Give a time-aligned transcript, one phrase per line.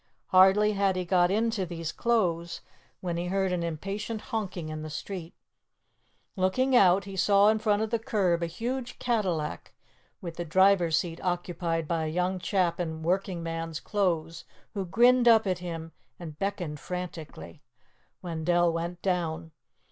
[0.29, 2.61] Hardly had he got into these clothes,
[3.01, 5.35] when he heard an impatient honking in the street.
[6.35, 9.75] Looking out, he saw in front of the curb a huge Cadillac
[10.19, 14.43] with the driver's seat occupied by a young chap in workingman's clothes
[14.73, 17.61] who grinned up at him and beckoned frantically.
[18.23, 19.51] Wendell went down.